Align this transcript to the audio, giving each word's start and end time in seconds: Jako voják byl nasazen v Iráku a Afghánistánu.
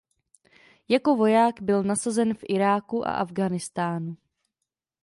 Jako 0.87 1.15
voják 1.15 1.61
byl 1.61 1.83
nasazen 1.83 2.33
v 2.33 2.39
Iráku 2.43 3.07
a 3.07 3.13
Afghánistánu. 3.15 4.17